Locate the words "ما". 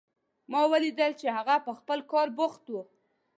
0.51-0.61